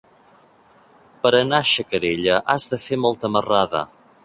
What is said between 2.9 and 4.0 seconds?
molta marrada.